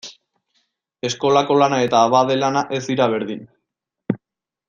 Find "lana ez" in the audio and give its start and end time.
2.45-2.81